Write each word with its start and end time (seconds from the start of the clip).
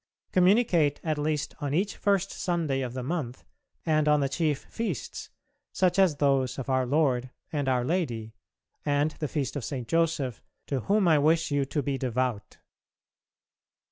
Communicate 0.31 0.99
at 1.03 1.19
least 1.19 1.53
on 1.61 1.75
each 1.75 1.95
first 1.95 2.31
Sunday 2.31 2.81
of 2.81 2.93
the 2.95 3.03
month 3.03 3.43
and 3.85 4.07
on 4.07 4.19
the 4.19 4.27
chief 4.29 4.63
feasts, 4.67 5.29
such 5.73 5.99
as 5.99 6.15
those 6.15 6.57
of 6.57 6.71
Our 6.71 6.87
Lord, 6.87 7.29
and 7.53 7.69
our 7.69 7.85
Lady, 7.85 8.33
and 8.83 9.11
the 9.11 9.27
feast 9.27 9.55
of 9.55 9.63
St. 9.63 9.87
Joseph, 9.87 10.41
to 10.65 10.79
whom 10.79 11.07
I 11.07 11.19
wish 11.19 11.51
you 11.51 11.65
to 11.65 11.83
be 11.83 11.99
devout. 11.99 12.57